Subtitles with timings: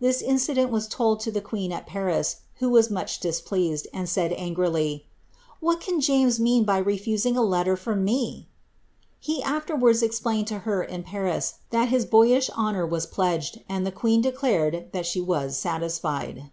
[0.00, 4.32] This incident was told to the queen at Paris, who was much displeased, and said,
[4.32, 8.52] angrily, ^ What can James mean by refusing a letter from me r"
[9.20, 13.92] He afterwards explained to her in Paris, that his boyish honour was pledged, and the
[13.92, 16.50] queen declared that she was satisfied.